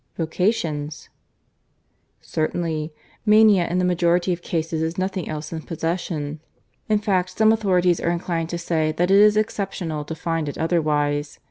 [0.17, 1.09] "Vocations!"
[2.21, 2.91] "Certainly.
[3.23, 6.39] Mania in the majority of cases is nothing else than possession.
[6.89, 10.57] In fact some authorities are inclined to say that it is exceptional to find it
[10.57, 11.37] otherwise.